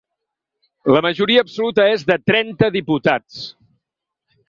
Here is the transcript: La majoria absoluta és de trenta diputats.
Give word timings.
La 0.95 1.01
majoria 1.07 1.45
absoluta 1.47 1.87
és 1.99 2.07
de 2.09 2.19
trenta 2.33 2.73
diputats. 2.81 3.47